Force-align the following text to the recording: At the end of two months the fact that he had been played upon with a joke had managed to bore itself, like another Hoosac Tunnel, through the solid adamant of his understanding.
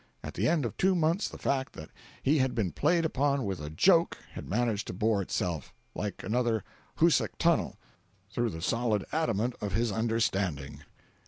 At 0.23 0.33
the 0.33 0.47
end 0.47 0.65
of 0.65 0.75
two 0.77 0.95
months 0.95 1.29
the 1.29 1.37
fact 1.37 1.73
that 1.73 1.91
he 2.23 2.39
had 2.39 2.55
been 2.55 2.71
played 2.71 3.05
upon 3.05 3.45
with 3.45 3.59
a 3.61 3.69
joke 3.69 4.17
had 4.31 4.49
managed 4.49 4.87
to 4.87 4.93
bore 4.95 5.21
itself, 5.21 5.75
like 5.93 6.23
another 6.23 6.63
Hoosac 6.95 7.37
Tunnel, 7.37 7.77
through 8.31 8.49
the 8.49 8.63
solid 8.63 9.05
adamant 9.13 9.53
of 9.61 9.73
his 9.73 9.91
understanding. 9.91 10.81